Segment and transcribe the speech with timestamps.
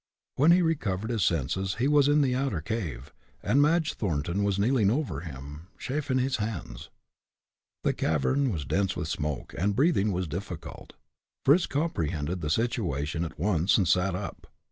[0.33, 3.13] When he recovered his senses he was in the outer cave,
[3.43, 6.89] and Madge Thornton was kneeling over him, chafing his hands.
[7.83, 10.93] The cavern was dense with smoke, and breathing was difficult.
[11.45, 14.47] Fritz comprehended the situation at once and sat up.